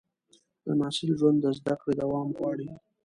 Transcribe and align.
د 0.65 0.67
محصل 0.79 1.09
ژوند 1.19 1.37
د 1.41 1.45
زده 1.57 1.73
کړې 1.81 1.93
دوام 2.01 2.27
غواړي. 2.37 2.67